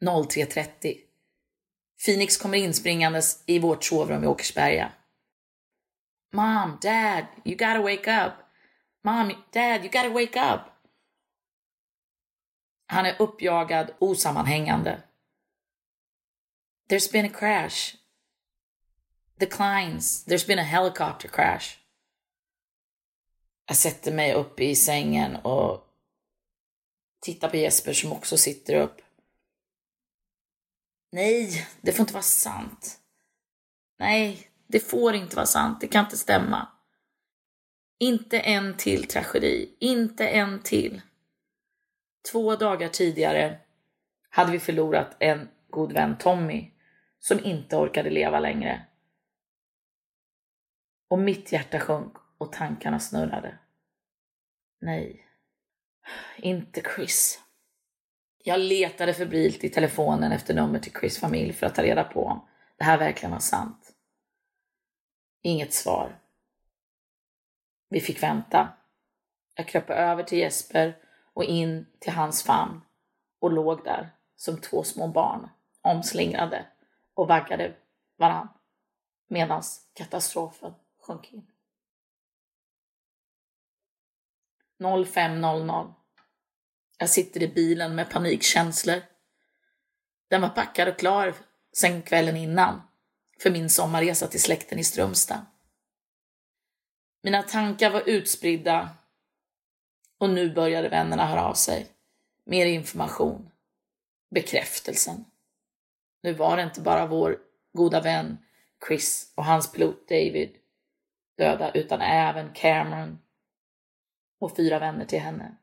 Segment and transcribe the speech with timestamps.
[0.00, 0.96] 03.30.
[2.06, 4.92] Phoenix kommer inspringandes i vårt sovrum i Åkersberga.
[6.32, 8.32] Mom, dad, you gotta wake up.
[9.04, 10.60] Mom, dad, you gotta wake up.
[12.86, 15.02] Han är uppjagad, osammanhängande.
[16.90, 17.96] There's been a crash.
[19.38, 20.26] Declines.
[20.26, 21.78] There's been a helicopter crash.
[23.66, 25.86] Jag sätter mig upp i sängen och
[27.20, 29.00] tittar på Jesper som också sitter upp.
[31.12, 33.00] Nej, det får inte vara sant.
[33.98, 35.80] Nej, det får inte vara sant.
[35.80, 36.68] Det kan inte stämma.
[37.98, 39.76] Inte en till tragedi.
[39.80, 41.02] Inte en till.
[42.32, 43.60] Två dagar tidigare
[44.30, 46.70] hade vi förlorat en god vän Tommy
[47.18, 48.86] som inte orkade leva längre.
[51.08, 53.58] Och mitt hjärta sjönk och tankarna snurrade.
[54.80, 55.26] Nej,
[56.36, 57.42] inte Chris.
[58.42, 62.24] Jag letade febrilt i telefonen efter nummer till Chris familj för att ta reda på
[62.24, 62.40] om
[62.76, 63.92] det här verkligen var sant.
[65.42, 66.20] Inget svar.
[67.88, 68.68] Vi fick vänta.
[69.54, 70.98] Jag kröp över till Jesper
[71.32, 72.80] och in till hans famn
[73.38, 75.48] och låg där som två små barn
[75.80, 76.66] omslingrade
[77.14, 77.74] och vaggade
[78.16, 78.48] varann
[79.28, 81.46] medan katastrofen sjönk in.
[84.78, 85.94] 05.00.
[87.00, 89.02] Jag sitter i bilen med panikkänslor.
[90.28, 91.34] Den var packad och klar
[91.72, 92.82] sen kvällen innan
[93.42, 95.46] för min sommarresa till släkten i Strömstad.
[97.22, 98.88] Mina tankar var utspridda
[100.18, 101.86] och nu började vännerna höra av sig.
[102.44, 103.50] Mer information.
[104.30, 105.24] Bekräftelsen.
[106.22, 107.38] Nu var det inte bara vår
[107.72, 108.38] goda vän
[108.88, 110.56] Chris och hans pilot David
[111.36, 113.18] döda utan även Cameron
[114.38, 115.56] och fyra vänner till henne.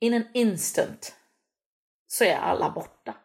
[0.00, 1.16] In an instant
[2.06, 3.16] så är alla borta.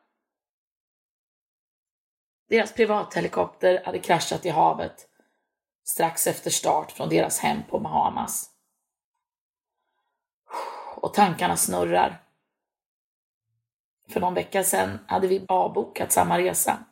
[2.50, 5.10] Deras privathelikopter hade kraschat i havet
[5.84, 8.50] strax efter start från deras hem på Bahamas.
[10.96, 12.24] Och tankarna snurrar.
[14.10, 16.86] För någon vecka sedan hade vi avbokat samma resa.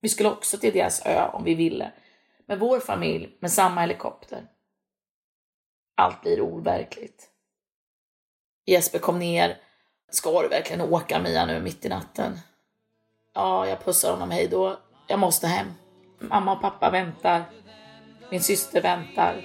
[0.00, 1.92] Vi skulle också till deras ö om vi ville,
[2.46, 4.48] med vår familj med samma helikopter.
[5.94, 7.30] Allt blir overkligt.
[8.68, 9.56] Jesper kom ner.
[10.10, 12.40] Ska du verkligen åka Mia nu mitt i natten?
[13.34, 14.78] Ja, jag pussar honom hej då.
[15.06, 15.66] Jag måste hem.
[16.18, 17.44] Mamma och pappa väntar.
[18.30, 19.44] Min syster väntar.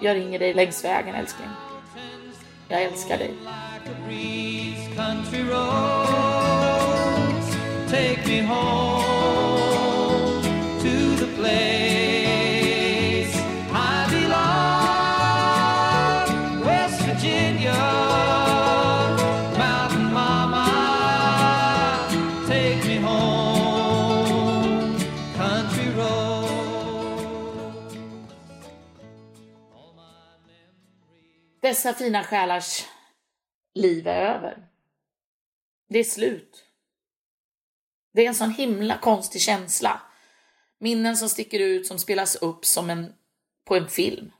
[0.00, 1.48] Jag ringer dig längs vägen älskling.
[2.68, 3.34] Jag älskar dig.
[7.90, 9.05] Take me home
[31.66, 32.86] Dessa fina själars
[33.74, 34.68] liv är över.
[35.88, 36.64] Det är slut.
[38.12, 40.00] Det är en sån himla konstig känsla.
[40.78, 43.12] Minnen som sticker ut, som spelas upp som en,
[43.64, 44.32] på en film.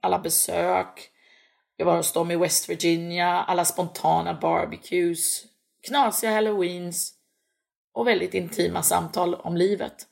[0.00, 1.10] Alla besök,
[1.76, 5.44] jag var hos dem i West Virginia, alla spontana barbecues,
[5.82, 7.14] knasiga halloweens
[7.92, 10.06] och väldigt intima samtal om livet,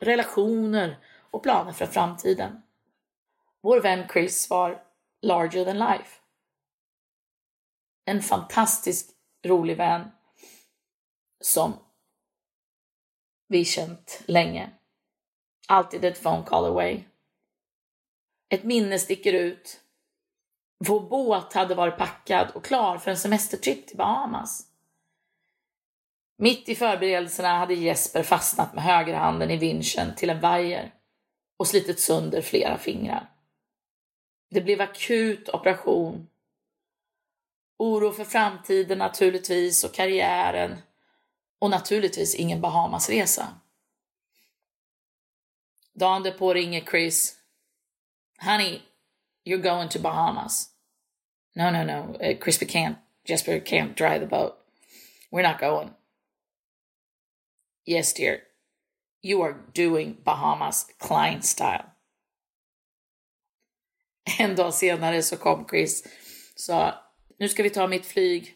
[0.00, 0.98] relationer
[1.30, 2.62] och planer för framtiden.
[3.62, 4.87] Vår vän Chris var
[5.22, 6.20] larger than life.
[8.04, 9.10] En fantastisk
[9.46, 10.10] rolig vän
[11.40, 11.72] som
[13.48, 14.70] vi känt länge.
[15.68, 17.04] Alltid ett phone call away.
[18.48, 19.80] Ett minne sticker ut.
[20.84, 24.66] Vår båt hade varit packad och klar för en semestertripp till Bahamas.
[26.38, 30.94] Mitt i förberedelserna hade Jesper fastnat med högerhanden i vinschen till en vajer
[31.58, 33.37] och slitit sönder flera fingrar.
[34.50, 36.28] Det blev akut operation.
[37.76, 40.76] Oro för framtiden naturligtvis och karriären
[41.58, 43.60] och naturligtvis ingen Bahamasresa.
[45.94, 47.36] Dagen därpå ringer Chris.
[48.40, 48.82] Honey,
[49.44, 50.70] you're going to Bahamas.
[51.54, 52.14] No, no, no.
[52.20, 52.96] Uh, Chris, we can't.
[53.24, 54.54] Jesper can't drive the boat.
[55.30, 55.90] We're not going.
[57.84, 58.42] Yes, dear.
[59.22, 61.84] You are doing Bahamas Klein style.
[64.38, 66.02] En dag senare så kom Chris
[66.54, 66.94] och sa
[67.38, 68.54] nu ska vi ta mitt flyg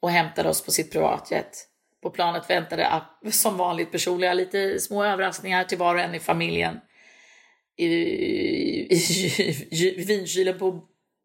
[0.00, 1.68] och hämtade oss på sitt privatjet.
[2.02, 6.80] På planet väntade som vanligt personliga lite små överraskningar till var och en i familjen.
[7.76, 8.98] I, i,
[9.70, 10.80] i vinkylen på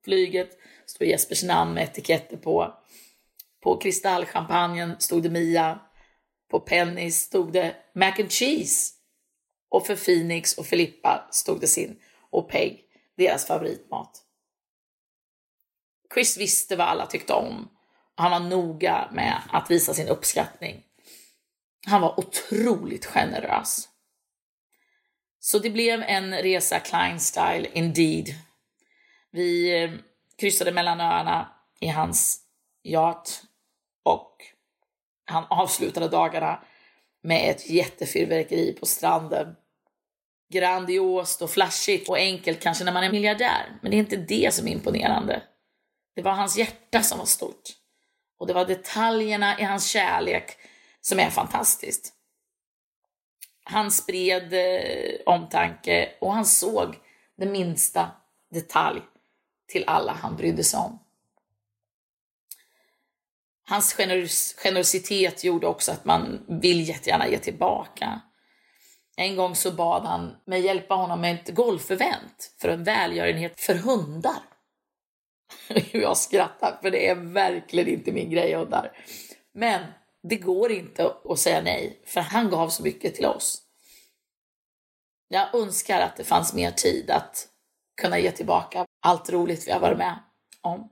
[0.06, 0.50] flyget
[0.86, 2.74] stod Jespers namn med etiketter på.
[3.64, 5.80] På kristallchampagnen stod det Mia.
[6.52, 8.94] På Pennys stod det mac and cheese.
[9.70, 12.00] Och för Phoenix och Filippa stod det sin
[12.31, 12.88] och Peg,
[13.19, 14.24] deras favoritmat.
[16.13, 17.69] Chris visste vad alla tyckte om
[18.18, 20.83] och han var noga med att visa sin uppskattning.
[21.88, 23.89] Han var otroligt generös.
[25.39, 28.36] Så det blev en resa Klein-style indeed.
[29.31, 29.92] Vi eh,
[30.38, 32.42] kryssade mellan öarna i hans
[32.83, 33.44] yacht
[34.04, 34.36] och
[35.25, 36.63] han avslutade dagarna
[37.24, 39.56] med ett jättefyrverkeri på stranden.
[40.50, 44.54] Grandiost och flashigt och enkelt kanske när man är miljardär, men det är inte det
[44.54, 45.44] som är imponerande.
[46.16, 47.69] Det var hans hjärta som var stort.
[48.40, 50.57] Och det var detaljerna i hans kärlek
[51.01, 52.13] som är fantastiskt.
[53.63, 56.95] Han spred eh, omtanke och han såg
[57.38, 58.12] den minsta
[58.52, 59.02] detalj
[59.68, 61.00] till alla han brydde sig om.
[63.69, 68.22] Hans generos generositet gjorde också att man vill jättegärna ge tillbaka.
[69.19, 73.75] En gång så bad han mig hjälpa honom med ett golfevent för en välgörenhet för
[73.75, 74.44] hundar.
[75.92, 78.92] Jag skrattar för det är verkligen inte min grej hundar.
[79.54, 79.86] Men
[80.24, 83.62] det går inte att säga nej för han gav så mycket till oss.
[85.27, 87.48] Jag önskar att det fanns mer tid att
[88.01, 90.19] kunna ge tillbaka allt roligt vi har varit med
[90.62, 90.89] om.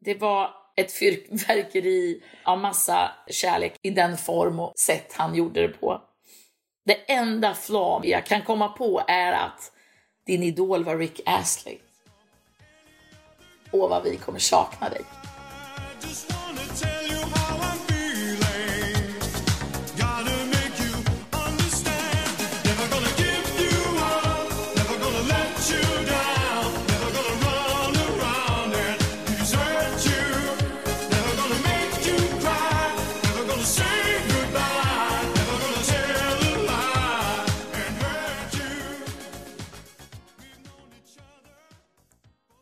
[0.00, 5.68] Det var ett fyrverkeri av massa kärlek i den form och sätt han gjorde det
[5.68, 6.02] på.
[6.84, 9.72] Det enda flaw jag kan komma på är att
[10.26, 11.78] din idol var Rick Astley.
[13.70, 15.04] Åh, vad vi kommer sakna dig.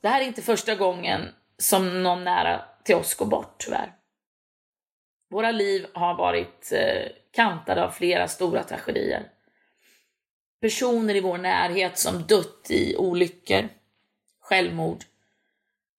[0.02, 1.28] Det här är inte första gången
[1.58, 3.92] som någon nära till oss går bort tyvärr.
[5.30, 9.30] Våra liv har varit eh, kantade av flera stora tragedier.
[10.60, 13.68] Personer i vår närhet som dött i olyckor,
[14.40, 15.04] självmord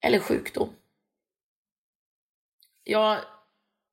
[0.00, 0.70] eller sjukdom.
[2.84, 3.20] Jag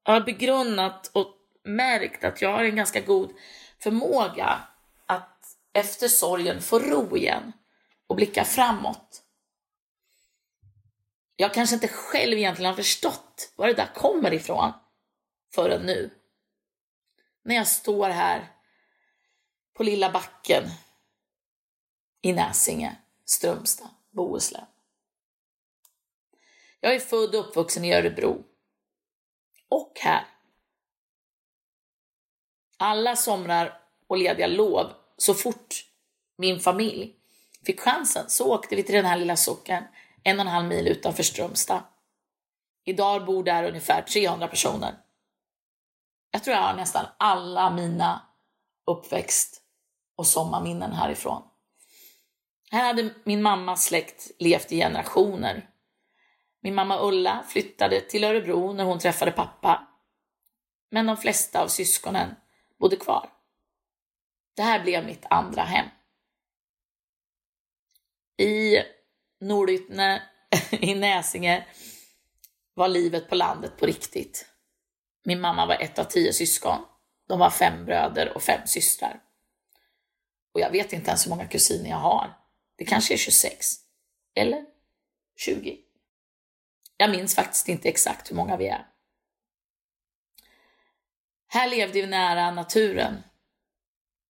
[0.03, 3.31] har begrundat och märkt att jag har en ganska god
[3.79, 4.59] förmåga
[5.05, 7.51] att efter sorgen få ro igen
[8.07, 9.23] och blicka framåt.
[11.35, 14.71] Jag kanske inte själv egentligen har förstått var det där kommer ifrån
[15.53, 16.09] förrän nu.
[17.43, 18.51] När jag står här
[19.73, 20.63] på lilla backen
[22.21, 22.95] i Näsinge,
[23.25, 24.65] Strömstad, Bohuslän.
[26.79, 28.43] Jag är född och uppvuxen i Örebro.
[29.69, 30.27] Och här.
[32.77, 35.85] Alla somrar och lediga lov, så fort
[36.35, 37.15] min familj
[37.65, 39.83] fick chansen, så åkte vi till den här lilla socken
[40.23, 41.83] en och en halv mil utanför Strömstad.
[42.85, 44.97] Idag bor där ungefär 300 personer.
[46.31, 48.21] Jag tror jag har nästan alla mina
[48.85, 49.61] uppväxt
[50.15, 51.43] och sommarminnen härifrån.
[52.71, 55.69] Här hade min mammas släkt levt i generationer.
[56.61, 59.87] Min mamma Ulla flyttade till Örebro när hon träffade pappa.
[60.91, 62.35] Men de flesta av syskonen
[62.79, 63.29] bodde kvar.
[64.55, 65.85] Det här blev mitt andra hem.
[68.37, 68.77] I
[69.41, 70.21] Nordytne
[70.71, 71.65] i Näsinge
[72.73, 74.45] var livet på landet på riktigt.
[75.23, 76.85] Min mamma var ett av tio syskon.
[77.27, 79.21] De var fem bröder och fem systrar.
[80.53, 82.37] Och jag vet inte ens hur många kusiner jag har.
[82.75, 83.75] Det kanske är 26.
[84.35, 84.65] Eller
[85.37, 85.77] 20.
[86.97, 88.87] Jag minns faktiskt inte exakt hur många vi är.
[91.47, 93.23] Här levde vi nära naturen.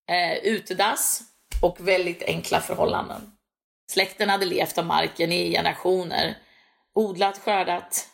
[0.08, 1.22] Eh, utedass
[1.62, 3.38] och väldigt enkla förhållanden.
[3.92, 6.38] Släkten hade levt av marken i generationer,
[6.94, 8.10] odlat, skördat.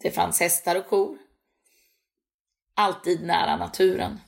[0.00, 1.18] Det fanns hästar och kor.
[2.74, 4.20] Alltid nära naturen.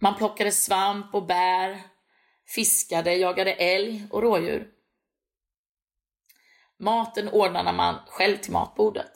[0.00, 1.82] Man plockade svamp och bär,
[2.46, 4.70] fiskade, jagade älg och rådjur.
[6.78, 9.12] Maten ordnade man själv till matbordet.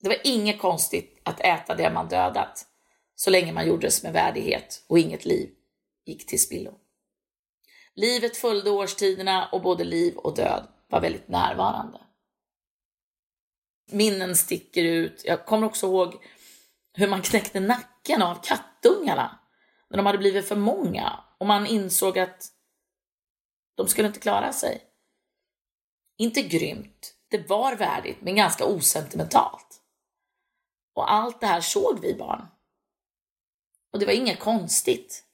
[0.00, 2.66] Det var inget konstigt att äta det man dödat,
[3.14, 5.50] så länge man gjordes med värdighet och inget liv
[6.04, 6.80] gick till spillo.
[7.96, 12.00] Livet följde årstiderna och både liv och död var väldigt närvarande.
[13.90, 15.22] Minnen sticker ut.
[15.24, 16.24] Jag kommer också ihåg
[16.92, 19.38] hur man knäckte nacken av kattungarna
[19.90, 22.52] när de hade blivit för många och man insåg att
[23.74, 24.82] de skulle inte klara sig.
[26.18, 29.82] Inte grymt, Det var värdigt men ganska osentimentalt.
[30.94, 32.46] Och allt det här såg vi barn.
[33.92, 35.24] Och det var inget konstigt.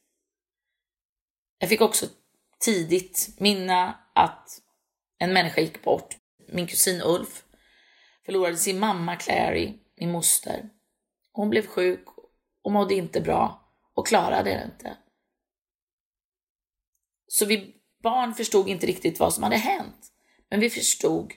[1.58, 2.06] Jag fick också
[2.64, 4.60] tidigt minna att
[5.18, 6.16] en människa gick bort.
[6.48, 7.44] Min kusin Ulf
[8.26, 10.70] förlorade sin mamma Clary, min moster.
[11.32, 12.04] Hon blev sjuk
[12.62, 14.96] och mådde inte bra och klarade det inte.
[17.26, 20.12] Så vi barn förstod inte riktigt vad som hade hänt.
[20.50, 21.32] Men vi förstod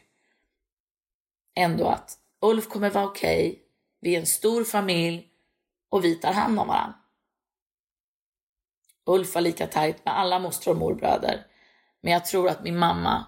[1.55, 3.61] ändå att Ulf kommer vara okej, okay,
[4.01, 5.29] vi är en stor familj
[5.89, 7.04] och vi tar hand om varandra.
[9.05, 11.45] Ulf var lika tajt med alla mostrar och morbröder.
[12.01, 13.25] Men jag tror att min mamma,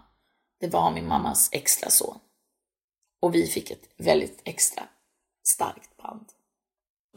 [0.60, 2.19] det var min mammas extra son.
[3.22, 4.84] Och vi fick ett väldigt extra
[5.43, 6.25] starkt band.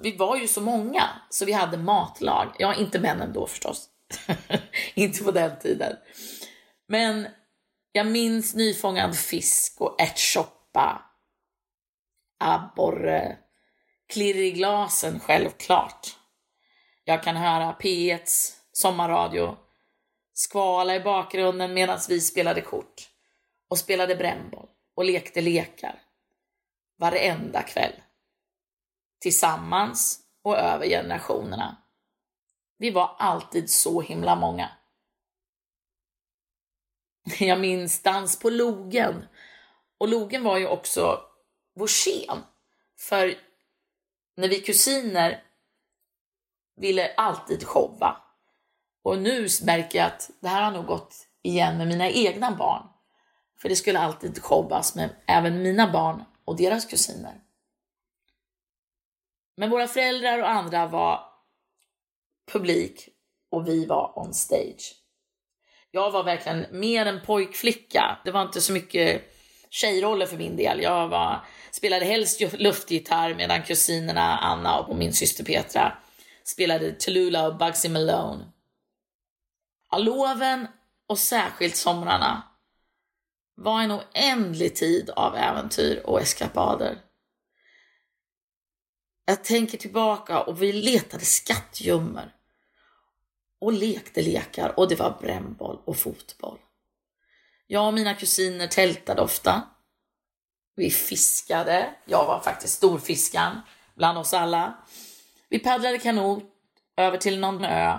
[0.00, 2.49] Vi var ju så många så vi hade matlag.
[2.59, 3.88] Ja, inte männen då förstås.
[4.95, 5.97] inte på den tiden.
[6.88, 7.29] Men
[7.93, 11.02] jag minns nyfångad fisk och ärtsoppa,
[12.38, 13.38] abborre,
[14.09, 16.17] klirr i glasen självklart.
[17.11, 19.57] Jag kan höra P1s sommarradio
[20.33, 23.11] skvala i bakgrunden medan vi spelade kort
[23.69, 26.02] och spelade brännboll och lekte lekar
[26.99, 27.93] varenda kväll.
[29.21, 31.83] Tillsammans och över generationerna.
[32.79, 34.71] Vi var alltid så himla många.
[37.38, 39.25] Jag minns dans på logen.
[39.99, 41.21] Och logen var ju också
[41.75, 42.38] vår scen.
[42.99, 43.35] För
[44.37, 45.50] när vi kusiner
[46.81, 48.17] ville alltid showa.
[49.03, 52.83] Och nu märker jag att det här har nog gått igen med mina egna barn.
[53.59, 57.35] För det skulle alltid showas med även mina barn och deras kusiner.
[59.57, 61.21] Men våra föräldrar och andra var
[62.53, 63.09] publik
[63.51, 64.95] och vi var on stage.
[65.91, 68.19] Jag var verkligen mer en pojkflicka.
[68.25, 69.35] Det var inte så mycket
[69.71, 70.83] tjejroller för min del.
[70.83, 75.99] Jag var, spelade helst luftgitarr medan kusinerna Anna och min syster Petra
[76.50, 78.52] spelade Tallulah och Bugsy Malone.
[79.99, 80.66] Loven
[81.07, 82.42] och särskilt somrarna
[83.54, 86.99] var en oändlig tid av äventyr och eskapader.
[89.25, 92.33] Jag tänker tillbaka och vi letade skattgömmor
[93.61, 96.59] och lekte lekar och det var brännboll och fotboll.
[97.66, 99.62] Jag och mina kusiner tältade ofta.
[100.76, 101.95] Vi fiskade.
[102.04, 103.61] Jag var faktiskt storfiskaren
[103.95, 104.78] bland oss alla.
[105.50, 106.45] Vi paddlade kanot
[106.97, 107.99] över till någon ö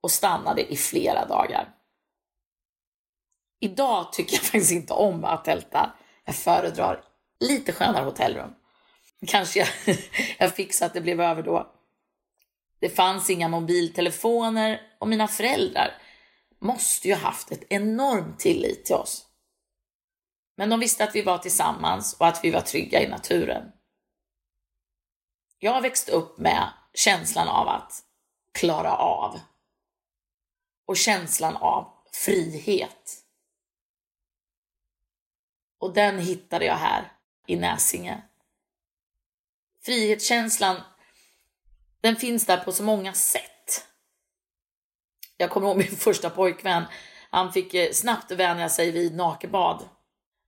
[0.00, 1.74] och stannade i flera dagar.
[3.60, 5.92] Idag tycker jag faktiskt inte om att tälta.
[6.24, 7.04] Jag föredrar
[7.40, 8.54] lite skönare hotellrum.
[9.26, 9.68] Kanske jag,
[10.38, 11.72] jag fick att det blev över då.
[12.80, 16.02] Det fanns inga mobiltelefoner och mina föräldrar
[16.58, 19.26] måste ju haft ett enormt tillit till oss.
[20.56, 23.72] Men de visste att vi var tillsammans och att vi var trygga i naturen.
[25.62, 28.04] Jag har växt upp med känslan av att
[28.52, 29.40] klara av
[30.86, 33.16] och känslan av frihet.
[35.78, 37.12] Och den hittade jag här
[37.46, 38.22] i Näsinge.
[39.82, 40.76] Frihetskänslan,
[42.00, 43.86] den finns där på så många sätt.
[45.36, 46.84] Jag kommer ihåg min första pojkvän.
[47.30, 49.88] Han fick eh, snabbt vänja sig vid nakenbad.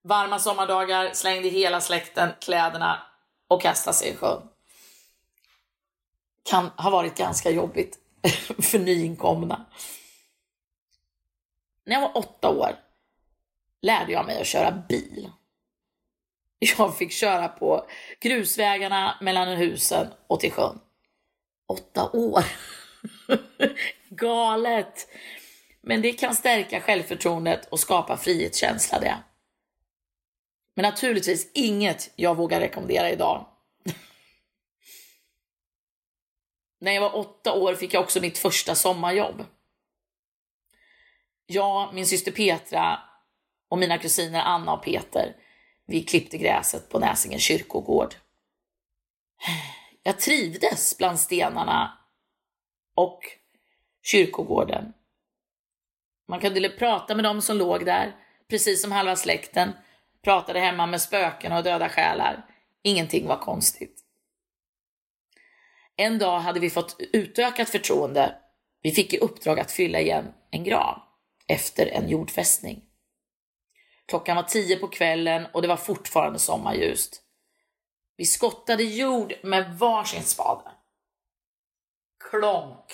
[0.04, 3.02] Varma sommardagar slängde hela släkten kläderna
[3.48, 4.51] och kastade sig i sjön
[6.42, 7.98] kan ha varit ganska jobbigt
[8.62, 9.66] för nyinkomna.
[11.86, 12.76] När jag var åtta år
[13.82, 15.30] lärde jag mig att köra bil.
[16.58, 17.86] Jag fick köra på
[18.20, 20.80] grusvägarna mellan husen och till sjön.
[21.68, 22.44] Åtta år!
[24.08, 25.08] Galet!
[25.80, 29.16] Men det kan stärka självförtroendet och skapa frihetskänsla det.
[30.74, 33.46] Men naturligtvis inget jag vågar rekommendera idag.
[36.82, 39.44] När jag var åtta år fick jag också mitt första sommarjobb.
[41.46, 42.98] Jag, min syster Petra
[43.68, 45.36] och mina kusiner Anna och Peter,
[45.86, 48.14] vi klippte gräset på Näsingen kyrkogård.
[50.02, 51.98] Jag trivdes bland stenarna
[52.94, 53.20] och
[54.02, 54.92] kyrkogården.
[56.28, 58.16] Man kunde prata med dem som låg där,
[58.48, 59.72] precis som halva släkten
[60.22, 62.46] pratade hemma med spöken och döda själar.
[62.82, 64.01] Ingenting var konstigt.
[66.02, 68.38] En dag hade vi fått utökat förtroende.
[68.82, 71.02] Vi fick i uppdrag att fylla igen en grav
[71.48, 72.82] efter en jordfästning.
[74.06, 77.22] Klockan var tio på kvällen och det var fortfarande sommarljust.
[78.16, 80.70] Vi skottade jord med varsin spade.
[82.30, 82.92] Klonk!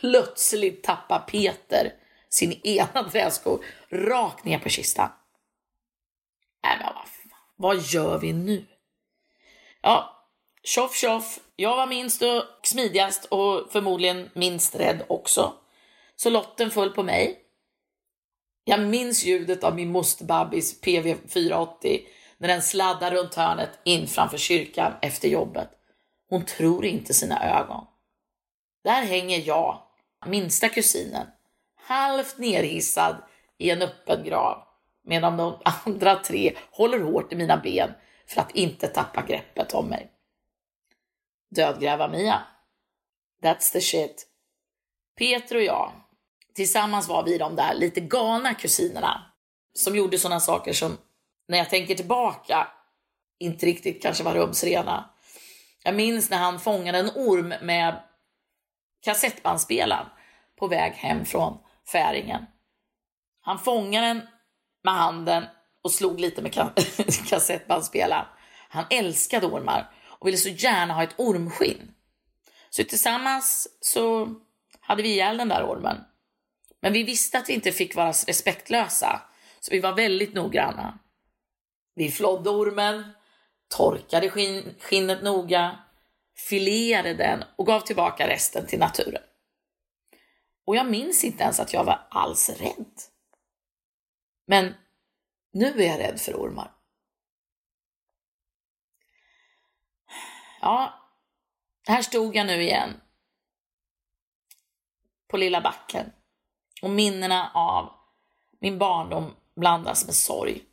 [0.00, 1.92] Plötsligt tappar Peter
[2.28, 5.10] sin ena träsko rakt ner på kistan.
[6.66, 7.06] Äh, men vad,
[7.56, 8.66] vad gör vi nu?
[9.82, 10.13] Ja,
[10.64, 11.40] tjoff tjoff.
[11.56, 15.52] Jag var minst och smidigast och förmodligen minst rädd också.
[16.16, 17.40] Så lotten föll på mig.
[18.64, 22.00] Jag minns ljudet av min mosterbabbis PV 480
[22.38, 25.68] när den sladdar runt hörnet in framför kyrkan efter jobbet.
[26.28, 27.86] Hon tror inte sina ögon.
[28.84, 29.82] Där hänger jag,
[30.26, 31.26] minsta kusinen,
[31.80, 33.16] halvt nerhissad
[33.58, 34.62] i en öppen grav
[35.06, 35.56] medan de
[35.86, 37.90] andra tre håller hårt i mina ben
[38.26, 40.13] för att inte tappa greppet om mig.
[41.54, 42.42] Dödgräva-Mia.
[43.42, 44.26] That's the shit.
[45.18, 45.92] Peter och jag,
[46.54, 49.32] tillsammans var vi de där lite galna kusinerna
[49.74, 50.98] som gjorde sådana saker som,
[51.48, 52.68] när jag tänker tillbaka,
[53.38, 55.10] inte riktigt kanske var rumsrena.
[55.82, 58.02] Jag minns när han fångade en orm med
[59.04, 60.06] kassettbandspelaren
[60.58, 61.58] på väg hem från
[61.92, 62.46] färingen.
[63.40, 64.22] Han fångade den
[64.84, 65.44] med handen
[65.82, 66.54] och slog lite med
[67.28, 68.26] kassettbandspelaren.
[68.68, 69.93] Han älskade ormar
[70.24, 71.94] och ville så gärna ha ett ormskinn.
[72.70, 74.34] Så tillsammans så
[74.80, 76.04] hade vi ihjäl den där ormen.
[76.80, 79.22] Men vi visste att vi inte fick vara respektlösa,
[79.60, 80.98] så vi var väldigt noggranna.
[81.94, 83.04] Vi flådde ormen,
[83.76, 85.78] torkade skin skinnet noga,
[86.48, 89.22] filerade den och gav tillbaka resten till naturen.
[90.66, 92.92] Och jag minns inte ens att jag var alls rädd.
[94.46, 94.74] Men
[95.52, 96.73] nu är jag rädd för ormar.
[100.64, 100.94] Ja,
[101.86, 103.00] här stod jag nu igen.
[105.28, 106.12] På lilla backen.
[106.82, 107.92] Och minnena av
[108.60, 110.64] min barndom blandas med sorg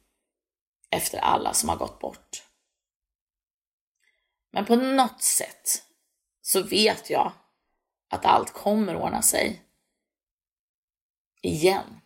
[0.89, 2.43] efter alla som har gått bort.
[4.51, 5.83] Men på något sätt
[6.41, 7.31] så vet jag
[8.09, 9.65] att allt kommer ordna sig.
[11.41, 12.01] Igen.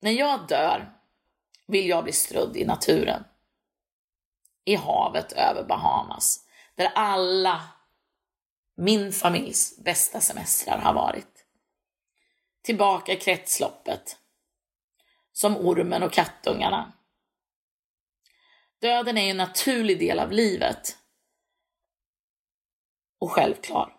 [0.00, 0.93] När jag dör
[1.66, 3.24] vill jag bli strödd i naturen.
[4.64, 7.62] I havet över Bahamas, där alla
[8.76, 11.46] min familjs bästa semestrar har varit.
[12.62, 14.18] Tillbaka i kretsloppet.
[15.32, 16.92] Som ormen och kattungarna.
[18.80, 20.98] Döden är en naturlig del av livet.
[23.18, 23.96] Och självklar.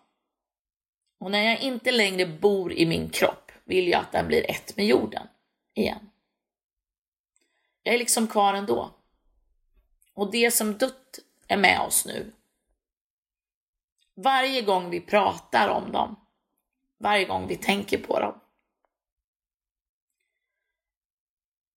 [1.20, 4.76] Och när jag inte längre bor i min kropp vill jag att den blir ett
[4.76, 5.28] med jorden
[5.74, 6.10] igen.
[7.86, 8.94] Jag är liksom kvar ändå.
[10.14, 11.18] Och det som dött
[11.48, 12.32] är med oss nu.
[14.14, 16.26] Varje gång vi pratar om dem,
[16.98, 18.40] varje gång vi tänker på dem.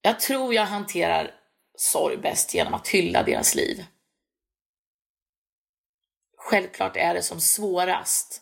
[0.01, 1.41] Jag tror jag hanterar
[1.75, 3.85] sorg bäst genom att hylla deras liv.
[6.37, 8.41] Självklart är det som svårast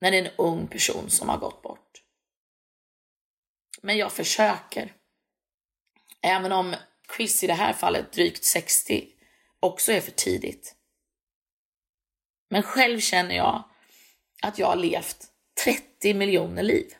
[0.00, 2.02] när det är en ung person som har gått bort.
[3.82, 5.01] Men jag försöker.
[6.22, 6.74] Även om
[7.16, 9.08] Chris i det här fallet, drygt 60,
[9.60, 10.76] också är för tidigt.
[12.50, 13.64] Men själv känner jag
[14.42, 15.26] att jag har levt
[15.64, 16.94] 30 miljoner liv.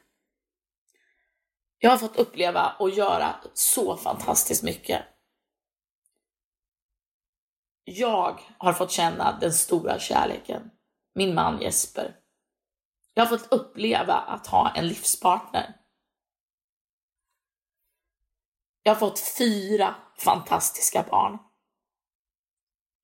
[1.78, 5.02] Jag har fått uppleva och göra så fantastiskt mycket.
[7.85, 10.70] Jag har fått känna den stora kärleken,
[11.14, 12.16] min man Jesper.
[13.14, 15.82] Jag har fått uppleva att ha en livspartner
[18.83, 21.38] jag har fått fyra fantastiska barn.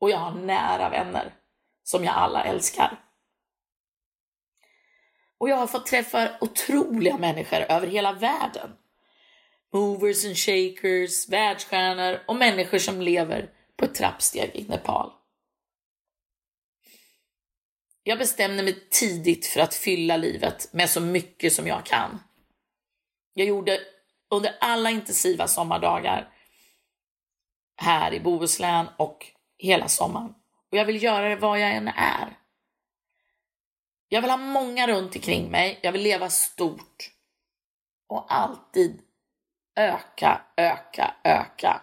[0.01, 1.35] Och jag har nära vänner
[1.83, 3.05] som jag alla älskar.
[5.39, 8.71] Och jag har fått träffa otroliga människor över hela världen.
[9.73, 15.13] Movers and shakers, världsstjärnor och människor som lever på ett trappsteg i Nepal.
[18.03, 22.19] Jag bestämde mig tidigt för att fylla livet med så mycket som jag kan.
[23.35, 23.81] Jag gjorde
[24.31, 26.29] under alla intensiva sommardagar
[27.77, 29.27] här i Bohuslän och
[29.59, 30.35] hela sommaren.
[30.71, 32.39] Och jag vill göra det var jag än är.
[34.09, 35.79] Jag vill ha många runt omkring mig.
[35.83, 37.11] Jag vill leva stort.
[38.09, 39.03] Och alltid
[39.77, 41.83] öka, öka, öka.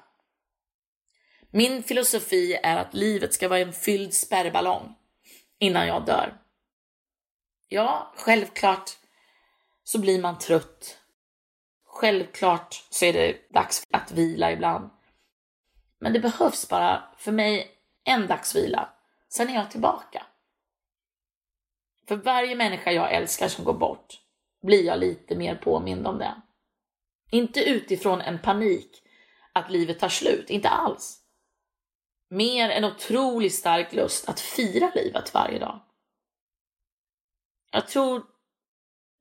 [1.52, 4.96] Min filosofi är att livet ska vara en fylld spärrballong
[5.60, 6.38] innan jag dör.
[7.68, 8.92] Ja, självklart
[9.84, 11.00] så blir man trött
[11.96, 14.90] Självklart så är det dags att vila ibland.
[16.00, 17.72] Men det behövs bara för mig
[18.04, 18.90] en dags vila.
[19.30, 20.26] Sen är jag tillbaka.
[22.08, 24.22] För varje människa jag älskar som går bort
[24.62, 26.42] blir jag lite mer påmind om det.
[27.32, 29.04] Inte utifrån en panik
[29.54, 31.22] att livet tar slut, inte alls.
[32.30, 35.80] Mer en otroligt stark lust att fira livet varje dag.
[37.72, 38.35] Jag tror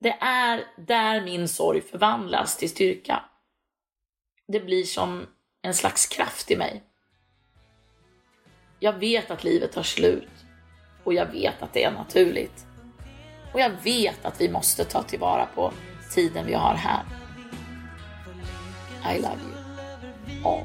[0.05, 3.23] det är där min sorg förvandlas till styrka.
[4.49, 5.27] Det blir som
[5.63, 6.83] en slags kraft i mig.
[8.81, 10.29] Jag vet att livet tar slut
[11.05, 12.67] och jag vet att det är naturligt.
[13.53, 15.73] Och jag vet att vi måste ta tillvara på
[16.15, 17.05] tiden vi har här.
[19.17, 20.45] I love you.
[20.45, 20.65] All.